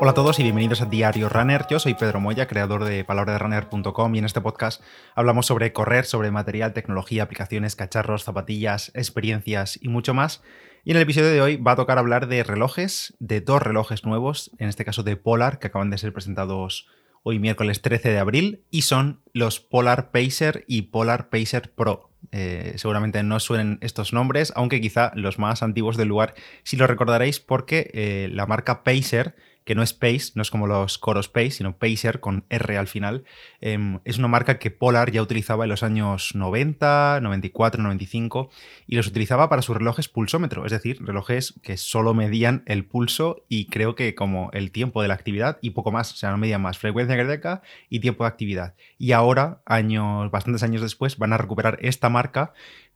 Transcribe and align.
Hola 0.00 0.10
a 0.10 0.14
todos 0.14 0.40
y 0.40 0.42
bienvenidos 0.42 0.82
a 0.82 0.86
Diario 0.86 1.28
Runner. 1.28 1.66
Yo 1.70 1.78
soy 1.78 1.94
Pedro 1.94 2.20
Moya, 2.20 2.48
creador 2.48 2.84
de 2.84 3.04
palabraderunner.com 3.04 4.14
y 4.14 4.18
en 4.18 4.24
este 4.24 4.40
podcast 4.40 4.82
hablamos 5.14 5.46
sobre 5.46 5.72
correr, 5.72 6.04
sobre 6.04 6.32
material, 6.32 6.72
tecnología, 6.72 7.22
aplicaciones, 7.22 7.76
cacharros, 7.76 8.24
zapatillas, 8.24 8.90
experiencias 8.94 9.78
y 9.80 9.88
mucho 9.88 10.12
más. 10.12 10.42
Y 10.84 10.90
en 10.90 10.96
el 10.96 11.04
episodio 11.04 11.30
de 11.30 11.40
hoy 11.40 11.56
va 11.56 11.72
a 11.72 11.76
tocar 11.76 11.98
hablar 11.98 12.26
de 12.26 12.42
relojes, 12.42 13.14
de 13.20 13.40
dos 13.40 13.62
relojes 13.62 14.04
nuevos, 14.04 14.50
en 14.58 14.68
este 14.68 14.84
caso 14.84 15.04
de 15.04 15.16
Polar, 15.16 15.60
que 15.60 15.68
acaban 15.68 15.90
de 15.90 15.98
ser 15.98 16.12
presentados 16.12 16.88
hoy 17.22 17.38
miércoles 17.38 17.80
13 17.80 18.10
de 18.10 18.18
abril, 18.18 18.64
y 18.70 18.82
son 18.82 19.20
los 19.32 19.60
Polar 19.60 20.10
Pacer 20.10 20.64
y 20.66 20.82
Polar 20.82 21.30
Pacer 21.30 21.72
Pro. 21.72 22.10
Eh, 22.32 22.74
seguramente 22.76 23.22
no 23.22 23.38
suenen 23.40 23.78
estos 23.80 24.12
nombres, 24.12 24.52
aunque 24.56 24.80
quizá 24.80 25.12
los 25.14 25.38
más 25.38 25.62
antiguos 25.62 25.96
del 25.96 26.08
lugar 26.08 26.34
sí 26.64 26.76
lo 26.76 26.86
recordaréis 26.86 27.40
porque 27.40 27.90
eh, 27.94 28.28
la 28.32 28.46
marca 28.46 28.82
Pacer 28.82 29.36
que 29.64 29.74
no 29.74 29.82
es 29.82 29.94
Pace, 29.94 30.32
no 30.34 30.42
es 30.42 30.50
como 30.50 30.66
los 30.66 30.98
Coros 30.98 31.28
Pace, 31.28 31.52
sino 31.52 31.76
Pacer 31.76 32.20
con 32.20 32.44
R 32.50 32.76
al 32.76 32.86
final. 32.86 33.24
Em, 33.60 34.00
es 34.04 34.18
una 34.18 34.28
marca 34.28 34.58
que 34.58 34.70
Polar 34.70 35.10
ya 35.10 35.22
utilizaba 35.22 35.64
en 35.64 35.70
los 35.70 35.82
años 35.82 36.34
90, 36.34 37.20
94, 37.22 37.82
95 37.82 38.50
y 38.86 38.96
los 38.96 39.06
utilizaba 39.06 39.48
para 39.48 39.62
sus 39.62 39.76
relojes 39.76 40.08
pulsómetro, 40.08 40.66
es 40.66 40.72
decir, 40.72 40.98
relojes 41.00 41.54
que 41.62 41.76
solo 41.76 42.14
medían 42.14 42.62
el 42.66 42.84
pulso 42.84 43.44
y 43.48 43.66
creo 43.66 43.94
que 43.94 44.14
como 44.14 44.50
el 44.52 44.70
tiempo 44.70 45.02
de 45.02 45.08
la 45.08 45.14
actividad 45.14 45.58
y 45.62 45.70
poco 45.70 45.90
más, 45.92 46.12
o 46.12 46.16
sea, 46.16 46.30
no 46.30 46.38
medían 46.38 46.62
más 46.62 46.78
frecuencia 46.78 47.16
cardíaca 47.16 47.62
y 47.88 48.00
tiempo 48.00 48.24
de 48.24 48.28
actividad. 48.28 48.74
Y 48.98 49.12
ahora, 49.12 49.62
años, 49.66 50.30
bastantes 50.30 50.62
años 50.62 50.82
después, 50.82 51.16
van 51.18 51.32
a 51.32 51.38
recuperar 51.38 51.78
esta 51.80 52.08
marca 52.08 52.52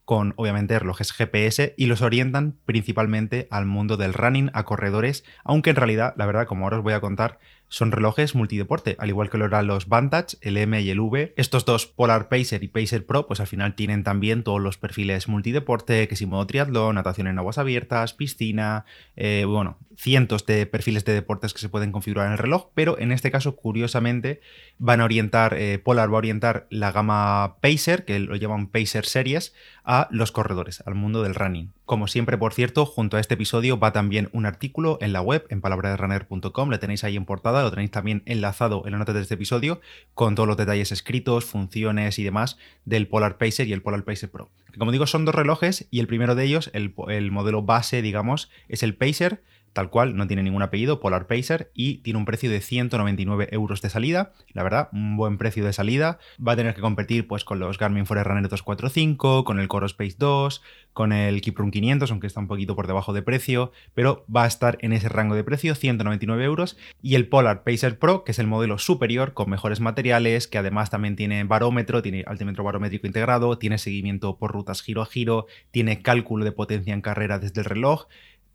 con 0.08 0.32
obviamente 0.36 0.78
relojes 0.78 1.12
GPS 1.12 1.74
y 1.76 1.84
los 1.84 2.00
orientan 2.00 2.56
principalmente 2.64 3.46
al 3.50 3.66
mundo 3.66 3.98
del 3.98 4.14
running, 4.14 4.50
a 4.54 4.64
corredores, 4.64 5.22
aunque 5.44 5.68
en 5.68 5.76
realidad, 5.76 6.14
la 6.16 6.24
verdad, 6.24 6.46
como 6.46 6.64
ahora 6.64 6.78
os 6.78 6.82
voy 6.82 6.94
a 6.94 7.00
contar, 7.02 7.38
son 7.68 7.92
relojes 7.92 8.34
multideporte, 8.34 8.96
al 8.98 9.08
igual 9.08 9.30
que 9.30 9.38
lo 9.38 9.44
eran 9.44 9.66
los 9.66 9.88
Vantage, 9.88 10.36
el 10.40 10.56
M 10.56 10.80
y 10.80 10.90
el 10.90 11.00
V. 11.00 11.34
Estos 11.36 11.64
dos 11.64 11.86
Polar 11.86 12.28
Pacer 12.28 12.62
y 12.64 12.68
Pacer 12.68 13.06
Pro, 13.06 13.26
pues 13.26 13.40
al 13.40 13.46
final 13.46 13.74
tienen 13.74 14.04
también 14.04 14.42
todos 14.42 14.60
los 14.60 14.78
perfiles 14.78 15.28
multideporte, 15.28 16.08
que 16.08 16.16
si 16.16 16.26
modo 16.26 16.46
triatlón, 16.46 16.94
natación 16.94 17.26
en 17.26 17.38
aguas 17.38 17.58
abiertas, 17.58 18.14
piscina, 18.14 18.84
eh, 19.16 19.44
bueno, 19.46 19.78
cientos 19.96 20.46
de 20.46 20.66
perfiles 20.66 21.04
de 21.04 21.12
deportes 21.12 21.52
que 21.52 21.60
se 21.60 21.68
pueden 21.68 21.92
configurar 21.92 22.26
en 22.26 22.32
el 22.32 22.38
reloj, 22.38 22.68
pero 22.74 22.98
en 22.98 23.12
este 23.12 23.30
caso, 23.30 23.56
curiosamente, 23.56 24.40
van 24.78 25.00
a 25.00 25.04
orientar, 25.04 25.54
eh, 25.54 25.78
Polar 25.78 26.10
va 26.10 26.16
a 26.16 26.18
orientar 26.18 26.66
la 26.70 26.92
gama 26.92 27.56
Pacer, 27.60 28.04
que 28.04 28.18
lo 28.18 28.36
llaman 28.36 28.68
Pacer 28.68 29.04
Series, 29.04 29.54
a 29.84 30.08
los 30.10 30.32
corredores, 30.32 30.82
al 30.86 30.94
mundo 30.94 31.22
del 31.22 31.34
running. 31.34 31.72
Como 31.88 32.06
siempre, 32.06 32.36
por 32.36 32.52
cierto, 32.52 32.84
junto 32.84 33.16
a 33.16 33.20
este 33.20 33.32
episodio 33.32 33.78
va 33.78 33.94
también 33.94 34.28
un 34.32 34.44
artículo 34.44 34.98
en 35.00 35.14
la 35.14 35.22
web, 35.22 35.46
en 35.48 35.62
palabraderunner.com, 35.62 36.68
lo 36.68 36.78
tenéis 36.78 37.02
ahí 37.02 37.16
en 37.16 37.24
portada, 37.24 37.62
lo 37.62 37.70
tenéis 37.70 37.90
también 37.90 38.22
enlazado 38.26 38.82
en 38.84 38.92
la 38.92 38.98
nota 38.98 39.14
de 39.14 39.22
este 39.22 39.36
episodio, 39.36 39.80
con 40.12 40.34
todos 40.34 40.46
los 40.46 40.58
detalles 40.58 40.92
escritos, 40.92 41.46
funciones 41.46 42.18
y 42.18 42.24
demás 42.24 42.58
del 42.84 43.08
Polar 43.08 43.38
Pacer 43.38 43.68
y 43.68 43.72
el 43.72 43.80
Polar 43.80 44.04
Pacer 44.04 44.30
Pro. 44.30 44.50
Como 44.76 44.92
digo, 44.92 45.06
son 45.06 45.24
dos 45.24 45.34
relojes 45.34 45.88
y 45.90 46.00
el 46.00 46.08
primero 46.08 46.34
de 46.34 46.44
ellos, 46.44 46.68
el, 46.74 46.92
el 47.08 47.30
modelo 47.30 47.62
base, 47.62 48.02
digamos, 48.02 48.50
es 48.68 48.82
el 48.82 48.94
Pacer, 48.94 49.42
tal 49.72 49.90
cual, 49.90 50.16
no 50.16 50.26
tiene 50.26 50.42
ningún 50.42 50.62
apellido, 50.62 51.00
Polar 51.00 51.26
Pacer, 51.26 51.70
y 51.74 51.98
tiene 51.98 52.18
un 52.18 52.24
precio 52.24 52.50
de 52.50 52.60
199 52.60 53.48
euros 53.52 53.82
de 53.82 53.90
salida. 53.90 54.32
La 54.52 54.62
verdad, 54.62 54.88
un 54.92 55.16
buen 55.16 55.38
precio 55.38 55.64
de 55.64 55.72
salida. 55.72 56.18
Va 56.44 56.52
a 56.52 56.56
tener 56.56 56.74
que 56.74 56.80
competir 56.80 57.26
pues, 57.26 57.44
con 57.44 57.58
los 57.58 57.78
Garmin 57.78 58.06
Forerunner 58.06 58.48
245, 58.48 59.44
con 59.44 59.60
el 59.60 59.68
Coro 59.68 59.86
Space 59.86 60.16
2, 60.18 60.62
con 60.92 61.12
el 61.12 61.40
Kiprun 61.40 61.70
500, 61.70 62.10
aunque 62.10 62.26
está 62.26 62.40
un 62.40 62.48
poquito 62.48 62.74
por 62.74 62.86
debajo 62.86 63.12
de 63.12 63.22
precio, 63.22 63.72
pero 63.94 64.24
va 64.34 64.44
a 64.44 64.48
estar 64.48 64.78
en 64.80 64.92
ese 64.92 65.08
rango 65.08 65.34
de 65.34 65.44
precio, 65.44 65.74
199 65.74 66.44
euros. 66.44 66.76
Y 67.00 67.14
el 67.14 67.28
Polar 67.28 67.62
Pacer 67.62 67.98
Pro, 67.98 68.24
que 68.24 68.32
es 68.32 68.38
el 68.38 68.46
modelo 68.46 68.78
superior, 68.78 69.32
con 69.32 69.48
mejores 69.48 69.80
materiales, 69.80 70.48
que 70.48 70.58
además 70.58 70.90
también 70.90 71.14
tiene 71.14 71.44
barómetro, 71.44 72.02
tiene 72.02 72.24
altímetro 72.26 72.64
barométrico 72.64 73.06
integrado, 73.06 73.58
tiene 73.58 73.78
seguimiento 73.78 74.38
por 74.38 74.52
rutas 74.52 74.82
giro 74.82 75.02
a 75.02 75.06
giro, 75.06 75.46
tiene 75.70 76.02
cálculo 76.02 76.44
de 76.44 76.52
potencia 76.52 76.94
en 76.94 77.00
carrera 77.00 77.38
desde 77.38 77.60
el 77.60 77.66
reloj 77.66 78.08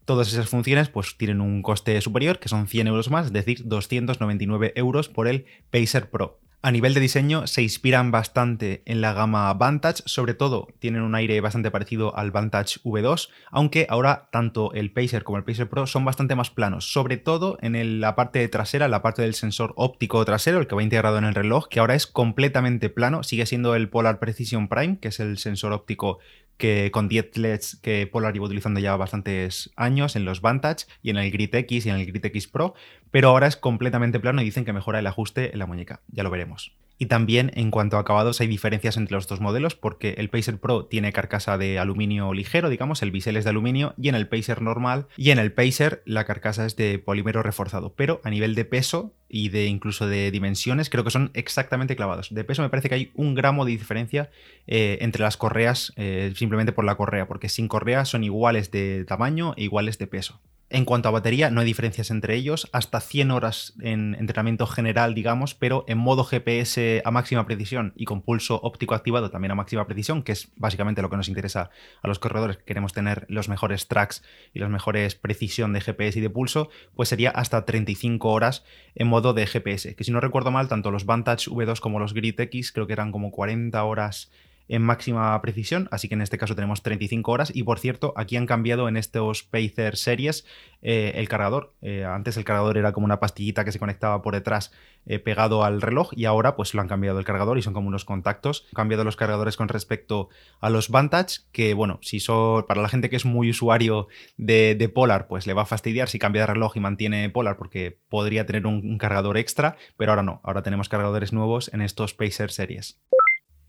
Todas 0.05 0.27
esas 0.27 0.49
funciones 0.49 0.89
pues 0.89 1.17
tienen 1.17 1.39
un 1.41 1.61
coste 1.61 1.99
superior, 2.01 2.39
que 2.39 2.49
son 2.49 2.67
100 2.67 2.87
euros 2.87 3.09
más, 3.09 3.27
es 3.27 3.33
decir, 3.33 3.61
299 3.65 4.73
euros 4.75 5.07
por 5.09 5.27
el 5.27 5.45
Pacer 5.71 6.09
Pro. 6.09 6.39
A 6.65 6.71
nivel 6.71 6.93
de 6.93 7.01
diseño 7.01 7.45
se 7.45 7.61
inspiran 7.61 8.11
bastante 8.11 8.83
en 8.85 9.01
la 9.01 9.11
gama 9.11 9.53
Vantage, 9.53 10.01
sobre 10.05 10.33
todo 10.33 10.69
tienen 10.79 11.01
un 11.01 11.13
aire 11.13 11.41
bastante 11.41 11.71
parecido 11.71 12.15
al 12.15 12.31
Vantage 12.31 12.79
V2, 12.85 13.27
aunque 13.51 13.85
ahora 13.89 14.29
tanto 14.31 14.71
el 14.71 14.89
Pacer 14.89 15.25
como 15.25 15.37
el 15.37 15.43
Pacer 15.43 15.67
Pro 15.67 15.87
son 15.87 16.05
bastante 16.05 16.35
más 16.35 16.51
planos, 16.51 16.89
sobre 16.89 17.17
todo 17.17 17.57
en 17.61 17.99
la 17.99 18.15
parte 18.15 18.47
trasera, 18.47 18.87
la 18.87 19.01
parte 19.01 19.23
del 19.23 19.33
sensor 19.33 19.73
óptico 19.75 20.23
trasero, 20.23 20.59
el 20.59 20.67
que 20.67 20.75
va 20.75 20.83
integrado 20.83 21.17
en 21.17 21.25
el 21.25 21.35
reloj, 21.35 21.67
que 21.67 21.81
ahora 21.81 21.95
es 21.95 22.07
completamente 22.07 22.89
plano, 22.89 23.23
sigue 23.23 23.45
siendo 23.45 23.75
el 23.75 23.89
Polar 23.89 24.19
Precision 24.19 24.69
Prime, 24.69 24.99
que 24.99 25.09
es 25.09 25.19
el 25.19 25.39
sensor 25.39 25.73
óptico 25.73 26.19
que 26.57 26.91
con 26.91 27.07
10 27.07 27.37
LEDs 27.37 27.77
que 27.81 28.07
Polar 28.07 28.33
lleva 28.33 28.45
utilizando 28.45 28.79
ya 28.79 28.95
bastantes 28.95 29.71
años 29.75 30.15
en 30.15 30.25
los 30.25 30.41
Vantage 30.41 30.85
y 31.01 31.09
en 31.09 31.17
el 31.17 31.31
Grid 31.31 31.53
X 31.53 31.85
y 31.85 31.89
en 31.89 31.95
el 31.95 32.05
Grid 32.05 32.25
X 32.25 32.47
Pro, 32.47 32.73
pero 33.11 33.29
ahora 33.29 33.47
es 33.47 33.57
completamente 33.57 34.19
plano 34.19 34.41
y 34.41 34.45
dicen 34.45 34.65
que 34.65 34.73
mejora 34.73 34.99
el 34.99 35.07
ajuste 35.07 35.53
en 35.53 35.59
la 35.59 35.65
muñeca, 35.65 36.01
ya 36.07 36.23
lo 36.23 36.29
veremos. 36.29 36.73
Y 37.03 37.07
también 37.07 37.51
en 37.55 37.69
cuanto 37.69 37.97
a 37.97 37.99
acabados 37.99 38.39
hay 38.39 38.47
diferencias 38.47 38.95
entre 38.95 39.15
los 39.15 39.27
dos 39.27 39.41
modelos 39.41 39.75
porque 39.75 40.15
el 40.19 40.29
Pacer 40.29 40.57
Pro 40.57 40.85
tiene 40.85 41.11
carcasa 41.11 41.57
de 41.57 41.77
aluminio 41.77 42.33
ligero, 42.33 42.69
digamos, 42.69 43.01
el 43.01 43.11
bisel 43.11 43.35
es 43.35 43.43
de 43.43 43.49
aluminio 43.49 43.93
y 43.97 44.07
en 44.07 44.15
el 44.15 44.29
Pacer 44.29 44.61
normal 44.61 45.07
y 45.17 45.31
en 45.31 45.37
el 45.37 45.51
Pacer 45.51 46.01
la 46.05 46.23
carcasa 46.23 46.65
es 46.65 46.77
de 46.77 46.99
polímero 46.99 47.43
reforzado, 47.43 47.93
pero 47.93 48.21
a 48.23 48.29
nivel 48.29 48.55
de 48.55 48.63
peso 48.63 49.13
y 49.27 49.49
de 49.49 49.65
incluso 49.65 50.07
de 50.07 50.31
dimensiones 50.31 50.89
creo 50.89 51.03
que 51.03 51.11
son 51.11 51.31
exactamente 51.33 51.97
clavados. 51.97 52.33
De 52.33 52.45
peso 52.45 52.61
me 52.61 52.69
parece 52.69 52.87
que 52.87 52.95
hay 52.95 53.11
un 53.15 53.35
gramo 53.35 53.65
de 53.65 53.71
diferencia 53.71 54.31
eh, 54.65 54.99
entre 55.01 55.23
las 55.23 55.35
correas 55.35 55.91
eh, 55.97 56.31
simplemente 56.37 56.71
por 56.71 56.85
la 56.85 56.95
correa, 56.95 57.27
porque 57.27 57.49
sin 57.49 57.67
correa 57.67 58.05
son 58.05 58.23
iguales 58.23 58.71
de 58.71 59.03
tamaño 59.03 59.55
e 59.57 59.63
iguales 59.65 59.97
de 59.97 60.07
peso. 60.07 60.39
En 60.73 60.85
cuanto 60.85 61.07
a 61.07 61.11
batería, 61.11 61.51
no 61.51 61.61
hay 61.61 61.67
diferencias 61.67 62.09
entre 62.09 62.33
ellos, 62.33 62.67
hasta 62.73 62.99
100 62.99 63.29
horas 63.29 63.75
en 63.79 64.15
entrenamiento 64.15 64.65
general, 64.65 65.13
digamos, 65.13 65.53
pero 65.53 65.85
en 65.87 65.99
modo 65.99 66.23
GPS 66.23 67.03
a 67.05 67.11
máxima 67.11 67.45
precisión 67.45 67.93
y 67.95 68.05
con 68.05 68.23
pulso 68.23 68.59
óptico 68.59 68.95
activado 68.95 69.29
también 69.29 69.51
a 69.51 69.55
máxima 69.55 69.85
precisión, 69.85 70.23
que 70.23 70.31
es 70.31 70.51
básicamente 70.55 71.03
lo 71.03 71.11
que 71.11 71.17
nos 71.17 71.27
interesa 71.27 71.69
a 72.01 72.07
los 72.07 72.17
corredores, 72.17 72.57
que 72.57 72.63
queremos 72.63 72.91
tener 72.91 73.27
los 73.29 73.49
mejores 73.49 73.87
tracks 73.87 74.23
y 74.51 74.57
las 74.61 74.71
mejores 74.71 75.13
precisión 75.13 75.73
de 75.73 75.81
GPS 75.81 76.17
y 76.17 76.23
de 76.23 76.31
pulso, 76.31 76.71
pues 76.95 77.07
sería 77.07 77.29
hasta 77.29 77.65
35 77.65 78.31
horas 78.31 78.63
en 78.95 79.05
modo 79.05 79.35
de 79.35 79.45
GPS, 79.45 79.95
que 79.95 80.03
si 80.03 80.11
no 80.11 80.21
recuerdo 80.21 80.49
mal, 80.49 80.69
tanto 80.69 80.89
los 80.89 81.05
Vantage 81.05 81.51
V2 81.51 81.81
como 81.81 81.99
los 81.99 82.15
Grid 82.15 82.39
X 82.39 82.71
creo 82.71 82.87
que 82.87 82.93
eran 82.93 83.11
como 83.11 83.29
40 83.29 83.83
horas 83.83 84.31
en 84.67 84.81
máxima 84.81 85.39
precisión, 85.41 85.87
así 85.91 86.07
que 86.07 86.15
en 86.15 86.21
este 86.21 86.37
caso 86.37 86.55
tenemos 86.55 86.81
35 86.83 87.31
horas 87.31 87.51
y 87.53 87.63
por 87.63 87.79
cierto, 87.79 88.13
aquí 88.15 88.37
han 88.37 88.45
cambiado 88.45 88.87
en 88.87 88.97
estos 88.97 89.43
Pacer 89.43 89.97
series 89.97 90.45
eh, 90.81 91.13
el 91.15 91.29
cargador. 91.29 91.73
Eh, 91.81 92.03
antes 92.03 92.37
el 92.37 92.43
cargador 92.43 92.77
era 92.77 92.91
como 92.91 93.05
una 93.05 93.19
pastillita 93.19 93.63
que 93.63 93.71
se 93.71 93.79
conectaba 93.79 94.21
por 94.21 94.33
detrás 94.33 94.71
eh, 95.05 95.19
pegado 95.19 95.63
al 95.63 95.81
reloj 95.81 96.11
y 96.15 96.25
ahora 96.25 96.55
pues 96.55 96.73
lo 96.73 96.81
han 96.81 96.87
cambiado 96.87 97.19
el 97.19 97.25
cargador 97.25 97.57
y 97.57 97.61
son 97.61 97.73
como 97.73 97.87
unos 97.87 98.05
contactos. 98.05 98.65
Han 98.69 98.75
cambiado 98.75 99.03
los 99.03 99.15
cargadores 99.15 99.55
con 99.57 99.69
respecto 99.69 100.29
a 100.59 100.69
los 100.69 100.89
Vantage, 100.89 101.41
que 101.51 101.73
bueno, 101.73 101.99
si 102.01 102.19
son 102.19 102.65
para 102.67 102.81
la 102.81 102.89
gente 102.89 103.09
que 103.09 103.15
es 103.15 103.25
muy 103.25 103.49
usuario 103.49 104.07
de, 104.37 104.91
Polar, 104.93 105.27
pues 105.27 105.47
le 105.47 105.53
va 105.53 105.63
a 105.63 105.65
fastidiar 105.65 106.09
si 106.09 106.19
cambia 106.19 106.41
de 106.41 106.53
reloj 106.53 106.75
y 106.75 106.79
mantiene 106.81 107.29
Polar 107.29 107.57
porque 107.57 107.99
podría 108.09 108.45
tener 108.45 108.67
un 108.67 108.97
cargador 108.97 109.37
extra, 109.37 109.77
pero 109.97 110.11
ahora 110.11 110.23
no, 110.23 110.41
ahora 110.43 110.61
tenemos 110.61 110.89
cargadores 110.89 111.31
nuevos 111.33 111.73
en 111.73 111.81
estos 111.81 112.13
Pacer 112.13 112.51
series. 112.51 112.99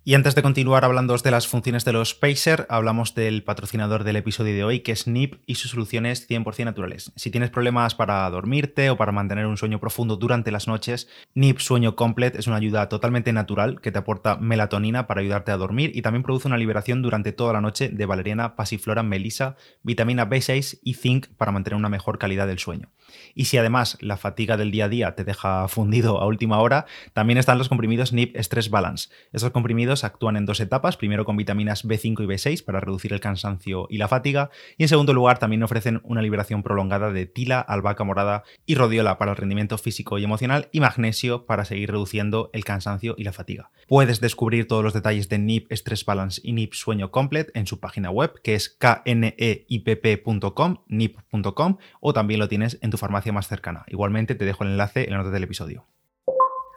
Y 0.07 0.13
antes 0.13 0.35
de 0.35 0.43
continuar 0.43 0.85
hablando 0.85 1.17
de 1.17 1.31
las 1.31 1.49
funciones 1.49 1.87
de 1.87 1.95
los 1.95 2.15
Pacer, 2.15 2.67
hablamos 2.69 3.15
del 3.15 3.43
patrocinador 3.43 4.05
del 4.05 4.17
episodio 4.17 4.53
de 4.53 4.63
hoy, 4.63 4.81
que 4.81 4.93
es 4.93 5.07
NIP 5.07 5.37
y 5.47 5.55
sus 5.55 5.71
soluciones 5.71 6.29
100% 6.29 6.67
naturales. 6.67 7.11
Si 7.17 7.31
tienes 7.31 7.49
problemas 7.49 7.95
para 7.95 8.29
dormirte 8.29 8.91
o 8.91 8.99
para 8.99 9.13
mantener 9.13 9.47
un 9.47 9.57
sueño 9.57 9.81
profundo 9.81 10.17
durante 10.17 10.51
las 10.51 10.69
noches, 10.69 11.09
NIP 11.35 11.59
Sueño 11.59 11.97
Complete 11.97 12.39
es 12.39 12.47
una 12.47 12.57
ayuda 12.57 12.91
totalmente 12.91 13.33
natural 13.33 13.81
que 13.81 13.93
te 13.93 13.99
aporta 13.99 14.37
melatonina 14.37 15.07
para 15.07 15.23
ayudarte 15.23 15.53
a 15.53 15.57
dormir 15.57 15.93
y 15.95 16.03
también 16.03 16.23
produce 16.23 16.49
una 16.49 16.59
liberación 16.59 17.01
durante 17.01 17.33
toda 17.33 17.55
la 17.55 17.63
noche 17.63 17.89
de 17.89 18.05
valeriana, 18.05 18.57
pasiflora, 18.57 19.03
melisa, 19.03 19.57
vitamina 19.85 20.29
B6 20.29 20.81
y 20.83 20.95
zinc 20.95 21.29
para 21.39 21.51
mantener 21.51 21.79
una 21.79 21.89
mejor 21.89 22.19
calidad 22.19 22.47
del 22.47 22.59
sueño. 22.59 22.91
Y 23.35 23.47
si 23.47 23.57
además 23.57 23.97
la 24.01 24.19
fatiga 24.19 24.59
del 24.59 24.71
día 24.71 24.85
a 24.85 24.89
día 24.89 25.15
te 25.15 25.25
deja 25.25 25.67
fundido 25.69 26.21
a 26.21 26.27
última 26.27 26.59
hora, 26.59 26.85
también 27.15 27.39
están 27.39 27.57
los 27.57 27.71
comprimidos 27.71 28.13
NIP 28.13 28.37
Stress 28.37 28.69
Balance. 28.69 29.09
Esos 29.33 29.51
comprimidos 29.51 29.94
actúan 30.03 30.37
en 30.37 30.47
dos 30.47 30.59
etapas, 30.59 30.97
primero 30.97 31.25
con 31.25 31.37
vitaminas 31.37 31.87
B5 31.87 32.25
y 32.25 32.27
B6 32.27 32.65
para 32.65 32.81
reducir 32.81 33.13
el 33.13 33.21
cansancio 33.21 33.87
y 33.89 33.99
la 33.99 34.09
fatiga, 34.09 34.51
y 34.77 34.83
en 34.83 34.89
segundo 34.89 35.13
lugar 35.13 35.39
también 35.39 35.63
ofrecen 35.63 36.01
una 36.03 36.23
liberación 36.23 36.65
prolongada 36.65 37.13
de 37.13 37.27
tila, 37.27 37.61
albahaca 37.61 38.03
morada 38.03 38.43
y 38.67 38.75
rodiola 38.75 39.19
para 39.19 39.33
el 39.33 39.37
rendimiento 39.37 39.79
físico 39.79 40.19
y 40.19 40.25
emocional, 40.25 40.69
y 40.73 40.81
magnesio 40.81 41.47
para 41.47 41.65
seguir 41.65 41.91
reduciendo 41.91 42.51
el 42.53 42.65
cansancio 42.65 43.15
y 43.17 43.25
la 43.25 43.33
fatiga. 43.33 43.71
Puedes 43.87 44.21
descubrir 44.21 44.67
todos 44.67 44.83
los 44.83 44.95
detalles 44.95 45.29
de 45.29 45.39
NIP 45.39 45.71
Stress 45.71 46.05
Balance 46.05 46.41
y 46.43 46.53
NIP 46.53 46.73
Sueño 46.73 47.11
Complet 47.11 47.51
en 47.55 47.67
su 47.67 47.81
página 47.81 48.11
web, 48.11 48.33
que 48.43 48.55
es 48.55 48.79
kneip.com, 49.05 50.77
nip.com, 50.89 51.77
o 52.01 52.13
también 52.13 52.41
lo 52.41 52.49
tienes 52.49 52.79
en 52.81 52.91
tu 52.91 52.97
farmacia 52.97 53.33
más 53.33 53.49
cercana. 53.49 53.85
Igualmente 53.89 54.35
te 54.35 54.45
dejo 54.45 54.65
el 54.65 54.71
enlace 54.71 55.05
en 55.05 55.11
la 55.11 55.19
nota 55.19 55.31
del 55.31 55.45
episodio. 55.45 55.87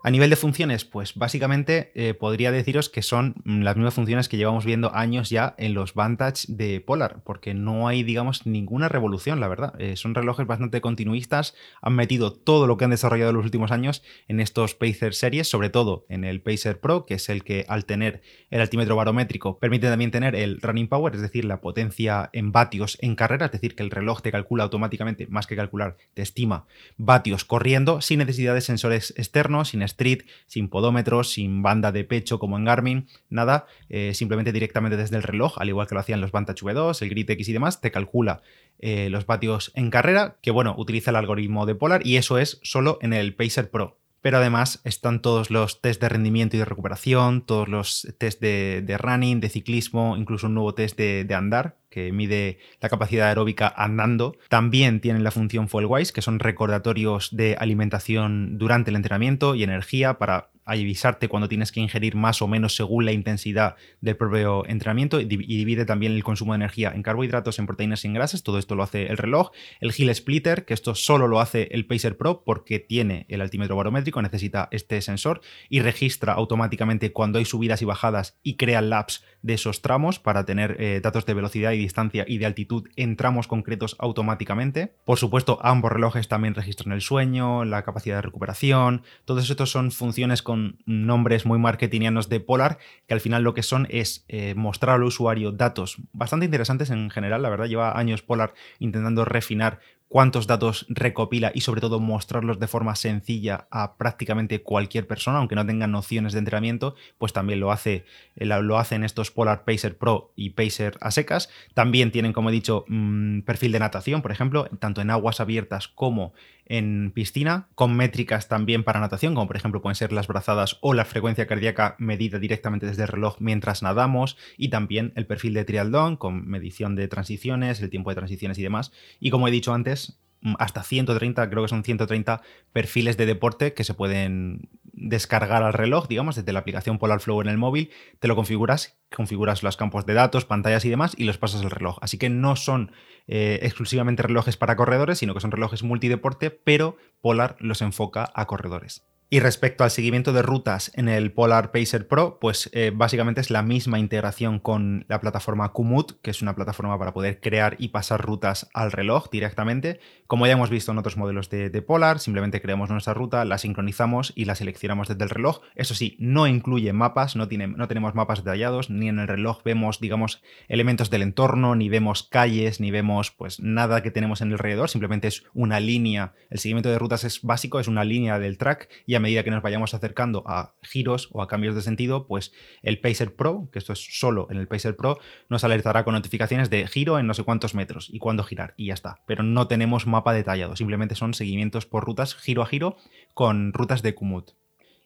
A 0.07 0.09
nivel 0.09 0.29
de 0.29 0.37
funciones, 0.37 0.85
pues 0.85 1.15
básicamente 1.15 1.91
eh, 1.93 2.13
podría 2.13 2.49
deciros 2.49 2.87
que 2.87 3.01
son 3.01 3.35
mm, 3.43 3.63
las 3.63 3.75
mismas 3.75 3.93
funciones 3.93 4.29
que 4.29 4.37
llevamos 4.37 4.63
viendo 4.63 4.95
años 4.95 5.29
ya 5.29 5.53
en 5.57 5.73
los 5.73 5.95
Vantage 5.95 6.45
de 6.47 6.79
Polar, 6.79 7.21
porque 7.25 7.53
no 7.53 7.89
hay, 7.89 8.03
digamos, 8.03 8.45
ninguna 8.45 8.87
revolución, 8.87 9.41
la 9.41 9.49
verdad. 9.49 9.73
Eh, 9.79 9.97
son 9.97 10.15
relojes 10.15 10.47
bastante 10.47 10.79
continuistas, 10.79 11.55
han 11.81 11.93
metido 11.93 12.31
todo 12.31 12.67
lo 12.67 12.77
que 12.77 12.85
han 12.85 12.91
desarrollado 12.91 13.33
los 13.33 13.43
últimos 13.43 13.71
años 13.71 14.01
en 14.29 14.39
estos 14.39 14.75
Pacer 14.75 15.13
series, 15.13 15.49
sobre 15.49 15.69
todo 15.69 16.05
en 16.07 16.23
el 16.23 16.39
Pacer 16.39 16.79
Pro, 16.79 17.05
que 17.05 17.15
es 17.15 17.27
el 17.27 17.43
que 17.43 17.65
al 17.67 17.83
tener 17.83 18.21
el 18.49 18.61
altímetro 18.61 18.95
barométrico 18.95 19.59
permite 19.59 19.89
también 19.89 20.11
tener 20.11 20.35
el 20.35 20.61
running 20.61 20.87
power, 20.87 21.15
es 21.15 21.21
decir, 21.21 21.43
la 21.43 21.59
potencia 21.59 22.29
en 22.31 22.53
vatios 22.53 22.97
en 23.01 23.17
carrera, 23.17 23.47
es 23.47 23.51
decir, 23.51 23.75
que 23.75 23.83
el 23.83 23.91
reloj 23.91 24.21
te 24.21 24.31
calcula 24.31 24.63
automáticamente, 24.63 25.27
más 25.27 25.47
que 25.47 25.57
calcular, 25.57 25.97
te 26.13 26.21
estima 26.21 26.65
vatios 26.95 27.43
corriendo 27.43 27.99
sin 27.99 28.19
necesidad 28.19 28.53
de 28.53 28.61
sensores 28.61 29.13
externos, 29.17 29.67
sin 29.67 29.81
Street, 29.97 30.21
sin 30.45 30.69
podómetros, 30.69 31.31
sin 31.31 31.63
banda 31.63 31.91
de 31.91 32.03
pecho 32.03 32.37
como 32.37 32.57
en 32.57 32.65
Garmin, 32.65 33.07
nada, 33.29 33.65
eh, 33.89 34.13
simplemente 34.13 34.51
directamente 34.51 34.95
desde 34.95 35.17
el 35.17 35.23
reloj, 35.23 35.55
al 35.57 35.69
igual 35.69 35.87
que 35.87 35.95
lo 35.95 36.01
hacían 36.01 36.21
los 36.21 36.31
Vantage 36.31 36.63
V2, 36.63 37.01
el 37.01 37.09
Grid 37.09 37.29
X 37.31 37.49
y 37.49 37.53
demás, 37.53 37.81
te 37.81 37.91
calcula 37.91 38.41
eh, 38.79 39.09
los 39.09 39.25
vatios 39.25 39.71
en 39.75 39.89
carrera, 39.89 40.37
que 40.41 40.51
bueno, 40.51 40.75
utiliza 40.77 41.09
el 41.09 41.17
algoritmo 41.17 41.65
de 41.65 41.75
Polar 41.75 42.05
y 42.05 42.17
eso 42.17 42.37
es 42.37 42.59
solo 42.61 42.99
en 43.01 43.13
el 43.13 43.33
Pacer 43.33 43.71
Pro 43.71 43.97
pero 44.27 44.39
además 44.39 44.81
están 44.83 45.21
todos 45.21 45.51
los 45.51 45.79
test 45.79 46.01
de 46.01 46.09
rendimiento 46.09 46.57
y 46.57 46.59
de 46.59 46.65
recuperación, 46.65 47.45
todos 47.45 47.69
los 47.69 48.13
test 48.17 48.41
de, 48.41 48.97
running, 48.99 49.39
de 49.39 49.47
ciclismo, 49.47 50.17
incluso 50.17 50.47
un 50.47 50.55
nuevo 50.55 50.73
test 50.73 50.97
de, 50.97 51.23
de, 51.23 51.33
andar 51.33 51.77
que 51.89 52.11
mide 52.11 52.59
la 52.81 52.89
capacidad 52.89 53.29
aeróbica 53.29 53.73
andando. 53.73 54.35
También 54.49 54.99
tienen 54.99 55.23
la 55.23 55.31
función 55.31 55.69
Fuelwise, 55.69 56.11
que 56.11 56.21
son 56.21 56.39
recordatorios 56.39 57.37
de 57.37 57.55
alimentación 57.57 58.57
durante 58.57 58.89
el 58.89 58.97
entrenamiento 58.97 59.55
y 59.55 59.63
energía 59.63 60.17
para 60.17 60.49
avisarte 60.67 61.27
cuando 61.27 61.47
tienes 61.47 61.71
que 61.71 61.79
ingerir 61.79 62.15
más 62.15 62.41
o 62.41 62.47
menos 62.47 62.75
según 62.75 63.05
la 63.05 63.11
intensidad 63.11 63.75
del 64.01 64.17
propio 64.17 64.65
entrenamiento 64.67 65.19
y 65.19 65.25
divide 65.25 65.85
también 65.85 66.13
el 66.13 66.23
consumo 66.23 66.53
de 66.53 66.57
energía 66.57 66.91
en 66.93 67.03
carbohidratos, 67.03 67.59
en 67.59 67.65
proteínas 67.65 68.03
y 68.03 68.07
en 68.07 68.13
grasas. 68.13 68.43
Todo 68.43 68.59
esto 68.59 68.75
lo 68.75 68.83
hace 68.83 69.07
el 69.07 69.17
reloj. 69.17 69.51
El 69.79 69.93
Hill 69.95 70.13
Splitter, 70.13 70.65
que 70.65 70.73
esto 70.73 70.95
solo 70.95 71.27
lo 71.27 71.39
hace 71.39 71.69
el 71.71 71.85
Pacer 71.85 72.17
Pro 72.17 72.43
porque 72.43 72.79
tiene 72.79 73.25
el 73.29 73.41
altímetro 73.41 73.75
barométrico, 73.75 74.21
necesita 74.21 74.67
este 74.71 75.01
sensor 75.01 75.41
y 75.69 75.79
registra 75.79 76.33
automáticamente 76.33 77.11
cuando 77.11 77.39
hay 77.39 77.45
subidas 77.45 77.81
y 77.81 77.85
bajadas 77.85 78.37
y 78.43 78.57
crea 78.57 78.81
labs 78.81 79.23
de 79.47 79.53
esos 79.53 79.81
tramos 79.81 80.19
para 80.19 80.45
tener 80.45 80.75
eh, 80.79 80.99
datos 81.01 81.25
de 81.25 81.33
velocidad 81.33 81.71
y 81.71 81.77
distancia 81.77 82.25
y 82.27 82.37
de 82.37 82.45
altitud 82.45 82.89
en 82.97 83.15
tramos 83.15 83.47
concretos 83.47 83.95
automáticamente. 83.97 84.93
Por 85.05 85.17
supuesto, 85.17 85.57
ambos 85.63 85.91
relojes 85.91 86.27
también 86.27 86.53
registran 86.53 86.91
el 86.91 87.01
sueño, 87.01 87.65
la 87.65 87.83
capacidad 87.83 88.17
de 88.17 88.21
recuperación. 88.21 89.03
Todos 89.25 89.49
estos 89.49 89.71
son 89.71 89.91
funciones 89.91 90.43
con 90.43 90.79
nombres 90.85 91.45
muy 91.45 91.57
marketingianos 91.57 92.27
de 92.27 92.41
Polar, 92.41 92.77
que 93.07 93.13
al 93.13 93.21
final 93.21 93.43
lo 93.43 93.53
que 93.53 93.63
son 93.63 93.87
es 93.89 94.25
eh, 94.27 94.53
mostrar 94.55 94.95
al 94.95 95.03
usuario 95.03 95.53
datos 95.53 95.97
bastante 96.11 96.45
interesantes 96.45 96.89
en 96.89 97.09
general. 97.09 97.41
La 97.41 97.49
verdad, 97.49 97.67
lleva 97.67 97.97
años 97.97 98.21
Polar 98.21 98.53
intentando 98.79 99.23
refinar 99.23 99.79
cuántos 100.07 100.47
datos 100.47 100.85
recopila 100.89 101.51
y 101.53 101.61
sobre 101.61 101.81
todo 101.81 101.99
mostrarlos 101.99 102.59
de 102.59 102.67
forma 102.67 102.95
sencilla 102.95 103.67
a 103.71 103.97
prácticamente 103.97 104.61
cualquier 104.61 105.07
persona, 105.07 105.39
aunque 105.39 105.55
no 105.55 105.65
tenga 105.65 105.87
nociones 105.87 106.33
de 106.33 106.39
entrenamiento, 106.39 106.95
pues 107.17 107.33
también 107.33 107.59
lo 107.59 107.71
hace 107.71 108.05
eh, 108.35 108.45
lo 108.45 108.77
hacen 108.77 109.03
estos 109.03 109.31
Polar 109.31 109.65
Pacer 109.65 109.97
Pro 109.97 110.31
y 110.35 110.51
Pacer 110.51 110.97
a 111.01 111.11
secas. 111.11 111.49
También 111.73 112.11
tienen, 112.11 112.33
como 112.33 112.49
he 112.49 112.53
dicho, 112.53 112.85
mm, 112.87 113.41
perfil 113.41 113.71
de 113.71 113.79
natación, 113.79 114.21
por 114.21 114.31
ejemplo, 114.31 114.69
tanto 114.79 115.01
en 115.01 115.09
aguas 115.09 115.39
abiertas 115.39 115.87
como 115.87 116.33
en 116.69 117.11
piscina, 117.13 117.67
con 117.75 117.95
métricas 117.95 118.47
también 118.47 118.83
para 118.83 118.99
natación, 118.99 119.33
como 119.33 119.47
por 119.47 119.55
ejemplo 119.55 119.81
pueden 119.81 119.95
ser 119.95 120.11
las 120.11 120.27
brazadas 120.27 120.77
o 120.81 120.93
la 120.93 121.05
frecuencia 121.05 121.47
cardíaca 121.47 121.95
medida 121.97 122.39
directamente 122.39 122.85
desde 122.85 123.03
el 123.03 123.07
reloj 123.07 123.37
mientras 123.39 123.83
nadamos, 123.83 124.37
y 124.57 124.69
también 124.69 125.13
el 125.15 125.25
perfil 125.25 125.53
de 125.53 125.65
triatlón 125.65 126.17
con 126.17 126.47
medición 126.47 126.95
de 126.95 127.07
transiciones, 127.07 127.81
el 127.81 127.89
tiempo 127.89 128.09
de 128.09 128.15
transiciones 128.15 128.57
y 128.59 128.63
demás. 128.63 128.91
Y 129.19 129.29
como 129.29 129.47
he 129.47 129.51
dicho 129.51 129.73
antes, 129.73 130.19
mm, 130.41 130.55
hasta 130.59 130.83
130, 130.83 131.49
creo 131.49 131.63
que 131.63 131.69
son 131.69 131.83
130 131.83 132.41
perfiles 132.73 133.17
de 133.17 133.25
deporte 133.25 133.73
que 133.73 133.83
se 133.83 133.93
pueden 133.93 134.69
descargar 134.97 135.63
al 135.63 135.73
reloj, 135.73 136.07
digamos, 136.07 136.35
desde 136.35 136.51
la 136.51 136.59
aplicación 136.59 136.97
Polar 136.97 137.19
Flow 137.19 137.41
en 137.41 137.47
el 137.47 137.57
móvil, 137.57 137.91
te 138.19 138.27
lo 138.27 138.35
configuras, 138.35 138.97
configuras 139.15 139.63
los 139.63 139.77
campos 139.77 140.05
de 140.05 140.13
datos, 140.13 140.45
pantallas 140.45 140.85
y 140.85 140.89
demás, 140.89 141.13
y 141.17 141.23
los 141.23 141.37
pasas 141.37 141.61
al 141.61 141.71
reloj. 141.71 141.97
Así 142.01 142.17
que 142.17 142.29
no 142.29 142.55
son 142.55 142.91
eh, 143.27 143.59
exclusivamente 143.61 144.23
relojes 144.23 144.57
para 144.57 144.75
corredores, 144.75 145.19
sino 145.19 145.33
que 145.33 145.39
son 145.39 145.51
relojes 145.51 145.83
multideporte, 145.83 146.51
pero 146.51 146.97
Polar 147.21 147.55
los 147.59 147.81
enfoca 147.81 148.31
a 148.35 148.45
corredores. 148.45 149.03
Y 149.29 149.41
respecto 149.41 149.83
al 149.83 149.91
seguimiento 149.91 150.31
de 150.31 150.41
rutas 150.41 150.89
en 150.95 151.09
el 151.09 151.33
Polar 151.33 151.71
Pacer 151.71 152.07
Pro, 152.07 152.37
pues 152.39 152.69
eh, 152.71 152.93
básicamente 152.95 153.41
es 153.41 153.49
la 153.49 153.61
misma 153.61 153.99
integración 153.99 154.57
con 154.57 155.05
la 155.09 155.19
plataforma 155.19 155.73
Komoot, 155.73 156.21
que 156.21 156.31
es 156.31 156.41
una 156.41 156.55
plataforma 156.55 156.97
para 156.97 157.13
poder 157.13 157.41
crear 157.41 157.75
y 157.77 157.89
pasar 157.89 158.21
rutas 158.21 158.69
al 158.73 158.93
reloj 158.93 159.29
directamente. 159.29 159.99
Como 160.27 160.47
ya 160.47 160.53
hemos 160.53 160.69
visto 160.69 160.93
en 160.93 160.97
otros 160.97 161.17
modelos 161.17 161.49
de, 161.49 161.69
Polar, 161.81 162.19
simplemente 162.19 162.61
creamos 162.61 162.89
nuestra 162.89 163.13
ruta, 163.13 163.43
la 163.43 163.57
sincronizamos 163.57 164.31
y 164.33 164.45
la 164.45 164.55
seleccionamos 164.55 165.09
desde 165.09 165.25
el 165.25 165.29
reloj. 165.29 165.59
Eso 165.75 165.93
sí, 165.93 166.15
no 166.19 166.47
incluye 166.47 166.93
mapas, 166.93 167.35
no, 167.35 167.49
tiene, 167.49 167.67
no 167.67 167.89
tenemos 167.89 168.15
mapas 168.15 168.45
detallados, 168.45 168.89
ni 168.97 169.09
en 169.09 169.19
el 169.19 169.27
reloj 169.27 169.63
vemos, 169.63 169.99
digamos, 169.99 170.41
elementos 170.67 171.09
del 171.09 171.21
entorno, 171.21 171.75
ni 171.75 171.89
vemos 171.89 172.23
calles, 172.23 172.79
ni 172.79 172.91
vemos 172.91 173.31
pues 173.31 173.59
nada 173.59 174.01
que 174.03 174.11
tenemos 174.11 174.41
en 174.41 174.49
el 174.49 174.53
alrededor, 174.53 174.89
simplemente 174.89 175.27
es 175.27 175.43
una 175.53 175.79
línea. 175.79 176.33
El 176.49 176.59
seguimiento 176.59 176.89
de 176.89 176.99
rutas 176.99 177.23
es 177.23 177.41
básico, 177.41 177.79
es 177.79 177.87
una 177.87 178.03
línea 178.03 178.39
del 178.39 178.57
track 178.57 178.89
y 179.05 179.15
a 179.15 179.19
medida 179.19 179.43
que 179.43 179.51
nos 179.51 179.61
vayamos 179.61 179.93
acercando 179.93 180.43
a 180.47 180.73
giros 180.81 181.29
o 181.31 181.41
a 181.41 181.47
cambios 181.47 181.75
de 181.75 181.81
sentido, 181.81 182.27
pues 182.27 182.53
el 182.81 182.99
Pacer 182.99 183.35
Pro, 183.35 183.69
que 183.71 183.79
esto 183.79 183.93
es 183.93 184.19
solo 184.19 184.47
en 184.49 184.57
el 184.57 184.67
Pacer 184.67 184.95
Pro, 184.95 185.19
nos 185.49 185.63
alertará 185.63 186.03
con 186.03 186.13
notificaciones 186.13 186.69
de 186.69 186.87
giro 186.87 187.19
en 187.19 187.27
no 187.27 187.33
sé 187.33 187.43
cuántos 187.43 187.75
metros 187.75 188.09
y 188.11 188.19
cuándo 188.19 188.43
girar 188.43 188.73
y 188.77 188.87
ya 188.87 188.93
está. 188.93 189.21
Pero 189.25 189.43
no 189.43 189.67
tenemos 189.67 190.07
mapa 190.07 190.33
detallado, 190.33 190.75
simplemente 190.75 191.15
son 191.15 191.33
seguimientos 191.33 191.85
por 191.85 192.03
rutas 192.05 192.35
giro 192.35 192.61
a 192.61 192.65
giro 192.65 192.97
con 193.33 193.73
rutas 193.73 194.01
de 194.01 194.15
Komoot. 194.15 194.53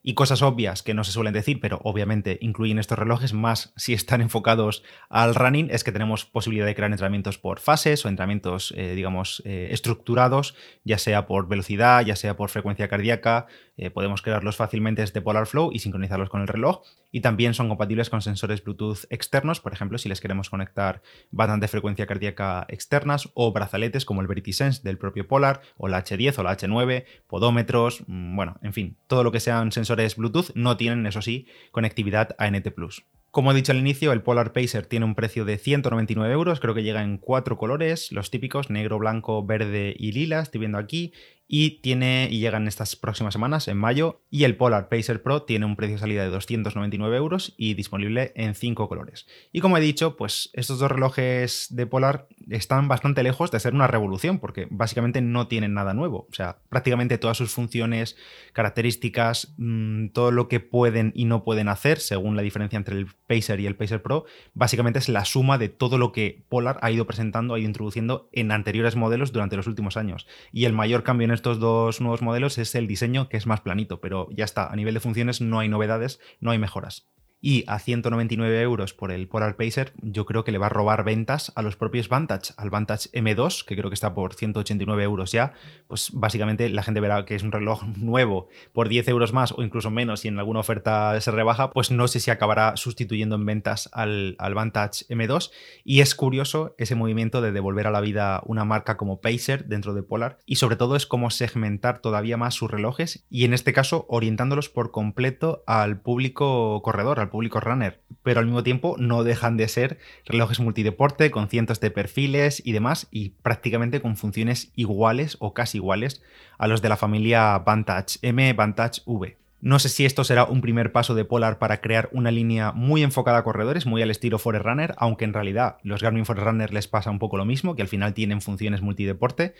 Y 0.03 0.15
cosas 0.15 0.41
obvias 0.41 0.81
que 0.81 0.93
no 0.93 1.03
se 1.03 1.11
suelen 1.11 1.33
decir, 1.33 1.59
pero 1.59 1.79
obviamente 1.83 2.39
incluyen 2.41 2.79
estos 2.79 2.97
relojes, 2.97 3.33
más 3.33 3.73
si 3.75 3.93
están 3.93 4.21
enfocados 4.21 4.83
al 5.09 5.35
running, 5.35 5.69
es 5.71 5.83
que 5.83 5.91
tenemos 5.91 6.25
posibilidad 6.25 6.65
de 6.65 6.75
crear 6.75 6.91
entrenamientos 6.91 7.37
por 7.37 7.59
fases 7.59 8.03
o 8.05 8.09
entrenamientos, 8.09 8.73
eh, 8.75 8.95
digamos, 8.95 9.41
eh, 9.45 9.69
estructurados, 9.71 10.55
ya 10.83 10.97
sea 10.97 11.27
por 11.27 11.47
velocidad, 11.47 12.03
ya 12.05 12.15
sea 12.15 12.35
por 12.35 12.49
frecuencia 12.49 12.87
cardíaca. 12.87 13.45
Eh, 13.77 13.91
podemos 13.91 14.21
crearlos 14.21 14.55
fácilmente 14.55 15.01
desde 15.01 15.21
Polar 15.21 15.45
Flow 15.45 15.71
y 15.71 15.79
sincronizarlos 15.79 16.29
con 16.29 16.41
el 16.41 16.47
reloj. 16.47 16.81
Y 17.11 17.21
también 17.21 17.53
son 17.53 17.67
compatibles 17.67 18.09
con 18.09 18.21
sensores 18.21 18.63
Bluetooth 18.63 19.05
externos, 19.09 19.59
por 19.59 19.73
ejemplo, 19.73 19.97
si 19.97 20.09
les 20.09 20.21
queremos 20.21 20.49
conectar 20.49 21.01
bandas 21.29 21.59
de 21.59 21.67
frecuencia 21.67 22.07
cardíaca 22.07 22.65
externas 22.69 23.29
o 23.33 23.51
brazaletes 23.51 24.05
como 24.05 24.21
el 24.21 24.27
VeritySense 24.27 24.81
del 24.83 24.97
propio 24.97 25.27
Polar, 25.27 25.61
o 25.77 25.87
la 25.87 26.03
H10 26.03 26.39
o 26.39 26.43
la 26.43 26.57
H9, 26.57 27.05
podómetros, 27.27 28.03
mm, 28.07 28.35
bueno, 28.35 28.57
en 28.61 28.73
fin, 28.73 28.97
todo 29.07 29.23
lo 29.23 29.31
que 29.31 29.39
sean 29.39 29.71
sensores 29.71 30.15
Bluetooth 30.15 30.51
no 30.55 30.77
tienen, 30.77 31.05
eso 31.05 31.21
sí, 31.21 31.47
conectividad 31.71 32.35
ANT 32.37 32.71
Plus. 32.71 33.05
Como 33.31 33.53
he 33.53 33.55
dicho 33.55 33.71
al 33.71 33.77
inicio, 33.77 34.11
el 34.11 34.23
Polar 34.23 34.51
Pacer 34.51 34.87
tiene 34.87 35.05
un 35.05 35.15
precio 35.15 35.45
de 35.45 35.57
199 35.57 36.33
euros, 36.33 36.59
creo 36.59 36.73
que 36.73 36.83
llega 36.83 37.01
en 37.01 37.17
cuatro 37.17 37.57
colores, 37.57 38.11
los 38.11 38.29
típicos, 38.29 38.69
negro, 38.69 38.99
blanco, 38.99 39.45
verde 39.45 39.95
y 39.97 40.11
lila, 40.11 40.41
estoy 40.41 40.59
viendo 40.59 40.77
aquí, 40.77 41.13
y 41.53 41.81
tiene 41.81 42.29
y 42.31 42.39
llegan 42.39 42.69
estas 42.69 42.95
próximas 42.95 43.33
semanas, 43.33 43.67
en 43.67 43.77
mayo, 43.77 44.21
y 44.29 44.45
el 44.45 44.55
Polar 44.55 44.87
Pacer 44.87 45.21
Pro 45.21 45.43
tiene 45.43 45.65
un 45.65 45.75
precio 45.75 45.97
de 45.97 45.99
salida 45.99 46.23
de 46.23 46.29
299 46.29 47.17
euros 47.17 47.53
y 47.57 47.73
disponible 47.73 48.31
en 48.37 48.55
cinco 48.55 48.87
colores. 48.87 49.27
Y 49.51 49.59
como 49.59 49.75
he 49.75 49.81
dicho, 49.81 50.15
pues 50.15 50.49
estos 50.53 50.79
dos 50.79 50.89
relojes 50.89 51.67
de 51.69 51.85
Polar 51.85 52.29
están 52.49 52.87
bastante 52.87 53.21
lejos 53.21 53.51
de 53.51 53.59
ser 53.59 53.73
una 53.73 53.87
revolución, 53.87 54.39
porque 54.39 54.69
básicamente 54.71 55.21
no 55.21 55.49
tienen 55.49 55.73
nada 55.73 55.93
nuevo. 55.93 56.25
O 56.31 56.33
sea, 56.33 56.59
prácticamente 56.69 57.17
todas 57.17 57.35
sus 57.35 57.51
funciones, 57.51 58.15
características, 58.53 59.53
mm, 59.57 60.07
todo 60.13 60.31
lo 60.31 60.47
que 60.47 60.61
pueden 60.61 61.11
y 61.15 61.25
no 61.25 61.43
pueden 61.43 61.67
hacer, 61.67 61.99
según 61.99 62.37
la 62.37 62.43
diferencia 62.43 62.77
entre 62.77 62.95
el 62.95 63.07
Pacer 63.27 63.59
y 63.59 63.65
el 63.65 63.75
Pacer 63.75 64.01
Pro, 64.01 64.23
básicamente 64.53 64.99
es 64.99 65.09
la 65.09 65.25
suma 65.25 65.57
de 65.57 65.67
todo 65.67 65.97
lo 65.97 66.13
que 66.13 66.45
Polar 66.47 66.79
ha 66.81 66.91
ido 66.91 67.05
presentando, 67.05 67.55
ha 67.55 67.59
ido 67.59 67.67
introduciendo 67.67 68.29
en 68.31 68.53
anteriores 68.53 68.95
modelos 68.95 69.33
durante 69.33 69.57
los 69.57 69.67
últimos 69.67 69.97
años. 69.97 70.27
Y 70.53 70.63
el 70.63 70.71
mayor 70.71 71.03
cambio 71.03 71.25
en 71.25 71.40
estos 71.41 71.59
dos 71.59 72.01
nuevos 72.01 72.21
modelos 72.21 72.59
es 72.59 72.75
el 72.75 72.85
diseño 72.85 73.27
que 73.27 73.35
es 73.35 73.47
más 73.47 73.61
planito, 73.61 73.99
pero 73.99 74.27
ya 74.29 74.45
está, 74.45 74.67
a 74.67 74.75
nivel 74.75 74.93
de 74.93 74.99
funciones 74.99 75.41
no 75.41 75.57
hay 75.57 75.69
novedades, 75.69 76.19
no 76.39 76.51
hay 76.51 76.59
mejoras. 76.59 77.09
Y 77.41 77.63
a 77.67 77.79
199 77.79 78.61
euros 78.61 78.93
por 78.93 79.11
el 79.11 79.27
Polar 79.27 79.55
Pacer, 79.55 79.93
yo 80.01 80.25
creo 80.25 80.43
que 80.43 80.51
le 80.51 80.59
va 80.59 80.67
a 80.67 80.69
robar 80.69 81.03
ventas 81.03 81.51
a 81.55 81.63
los 81.63 81.75
propios 81.75 82.07
Vantage, 82.07 82.53
al 82.55 82.69
Vantage 82.69 83.09
M2, 83.11 83.65
que 83.65 83.75
creo 83.75 83.89
que 83.89 83.95
está 83.95 84.13
por 84.13 84.35
189 84.35 85.03
euros 85.03 85.31
ya, 85.31 85.53
pues 85.87 86.11
básicamente 86.13 86.69
la 86.69 86.83
gente 86.83 86.99
verá 86.99 87.25
que 87.25 87.35
es 87.35 87.43
un 87.43 87.51
reloj 87.51 87.83
nuevo 87.97 88.47
por 88.73 88.89
10 88.89 89.07
euros 89.07 89.33
más 89.33 89.51
o 89.51 89.63
incluso 89.63 89.89
menos 89.89 90.23
y 90.23 90.27
en 90.27 90.37
alguna 90.37 90.59
oferta 90.59 91.19
se 91.19 91.31
rebaja, 91.31 91.71
pues 91.71 91.89
no 91.89 92.07
sé 92.07 92.19
si 92.19 92.29
acabará 92.29 92.77
sustituyendo 92.77 93.35
en 93.35 93.45
ventas 93.45 93.89
al, 93.91 94.35
al 94.37 94.53
Vantage 94.53 95.05
M2 95.09 95.51
y 95.83 96.01
es 96.01 96.13
curioso 96.13 96.75
ese 96.77 96.95
movimiento 96.95 97.41
de 97.41 97.51
devolver 97.51 97.87
a 97.87 97.91
la 97.91 98.01
vida 98.01 98.41
una 98.45 98.65
marca 98.65 98.97
como 98.97 99.19
Pacer 99.19 99.65
dentro 99.65 99.95
de 99.95 100.03
Polar 100.03 100.37
y 100.45 100.57
sobre 100.57 100.75
todo 100.75 100.95
es 100.95 101.07
cómo 101.07 101.31
segmentar 101.31 101.99
todavía 101.99 102.37
más 102.37 102.53
sus 102.53 102.69
relojes 102.69 103.25
y 103.29 103.45
en 103.45 103.53
este 103.53 103.73
caso 103.73 104.05
orientándolos 104.09 104.69
por 104.69 104.91
completo 104.91 105.63
al 105.65 106.01
público 106.01 106.81
corredor, 106.83 107.19
al 107.19 107.30
público 107.31 107.59
runner, 107.59 107.99
pero 108.21 108.39
al 108.39 108.45
mismo 108.45 108.61
tiempo 108.61 108.95
no 108.99 109.23
dejan 109.23 109.57
de 109.57 109.67
ser 109.67 109.97
relojes 110.25 110.59
multideporte 110.59 111.31
con 111.31 111.49
cientos 111.49 111.79
de 111.79 111.89
perfiles 111.89 112.61
y 112.63 112.73
demás 112.73 113.07
y 113.09 113.29
prácticamente 113.41 114.01
con 114.01 114.17
funciones 114.17 114.71
iguales 114.75 115.37
o 115.39 115.55
casi 115.55 115.79
iguales 115.79 116.21
a 116.59 116.67
los 116.67 116.83
de 116.83 116.89
la 116.89 116.97
familia 116.97 117.57
Vantage 117.57 118.19
M, 118.21 118.53
Vantage 118.53 119.01
V. 119.05 119.41
No 119.61 119.77
sé 119.77 119.89
si 119.89 120.05
esto 120.05 120.23
será 120.23 120.45
un 120.45 120.59
primer 120.59 120.91
paso 120.91 121.13
de 121.13 121.23
Polar 121.23 121.59
para 121.59 121.81
crear 121.81 122.09
una 122.13 122.31
línea 122.31 122.71
muy 122.71 123.03
enfocada 123.03 123.37
a 123.37 123.43
corredores, 123.43 123.85
muy 123.85 124.01
al 124.01 124.09
estilo 124.09 124.39
Forerunner, 124.39 124.95
aunque 124.97 125.23
en 125.23 125.33
realidad 125.33 125.77
los 125.83 126.01
Garmin 126.01 126.25
Forerunner 126.25 126.73
les 126.73 126.87
pasa 126.87 127.11
un 127.11 127.19
poco 127.19 127.37
lo 127.37 127.45
mismo, 127.45 127.75
que 127.75 127.83
al 127.83 127.87
final 127.87 128.15
tienen 128.15 128.41
funciones 128.41 128.81
multideporte, 128.81 129.53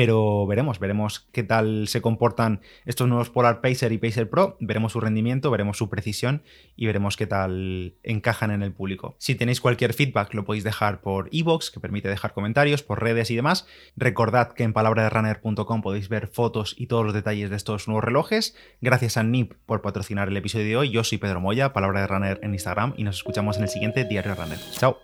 pero 0.00 0.46
veremos, 0.46 0.78
veremos 0.78 1.28
qué 1.30 1.42
tal 1.42 1.86
se 1.86 2.00
comportan 2.00 2.62
estos 2.86 3.06
nuevos 3.06 3.28
Polar 3.28 3.60
Pacer 3.60 3.92
y 3.92 3.98
Pacer 3.98 4.30
Pro, 4.30 4.56
veremos 4.58 4.92
su 4.92 5.00
rendimiento, 5.00 5.50
veremos 5.50 5.76
su 5.76 5.90
precisión 5.90 6.42
y 6.74 6.86
veremos 6.86 7.18
qué 7.18 7.26
tal 7.26 7.92
encajan 8.02 8.50
en 8.50 8.62
el 8.62 8.72
público. 8.72 9.14
Si 9.18 9.34
tenéis 9.34 9.60
cualquier 9.60 9.92
feedback 9.92 10.32
lo 10.32 10.46
podéis 10.46 10.64
dejar 10.64 11.02
por 11.02 11.28
iVoox, 11.32 11.70
que 11.70 11.80
permite 11.80 12.08
dejar 12.08 12.32
comentarios, 12.32 12.82
por 12.82 13.02
redes 13.02 13.30
y 13.30 13.36
demás. 13.36 13.66
Recordad 13.94 14.52
que 14.52 14.62
en 14.62 14.72
palabraderunner.com 14.72 15.82
podéis 15.82 16.08
ver 16.08 16.28
fotos 16.28 16.74
y 16.78 16.86
todos 16.86 17.04
los 17.04 17.12
detalles 17.12 17.50
de 17.50 17.56
estos 17.56 17.86
nuevos 17.86 18.02
relojes. 18.02 18.56
Gracias 18.80 19.18
a 19.18 19.22
NIP 19.22 19.52
por 19.66 19.82
patrocinar 19.82 20.28
el 20.28 20.36
episodio 20.38 20.64
de 20.64 20.76
hoy. 20.78 20.90
Yo 20.92 21.04
soy 21.04 21.18
Pedro 21.18 21.42
Moya, 21.42 21.74
Palabra 21.74 22.00
de 22.00 22.06
Runner 22.06 22.40
en 22.42 22.54
Instagram 22.54 22.94
y 22.96 23.04
nos 23.04 23.16
escuchamos 23.16 23.58
en 23.58 23.64
el 23.64 23.68
siguiente 23.68 24.06
Diario 24.06 24.34
Runner. 24.34 24.58
Chao. 24.78 24.96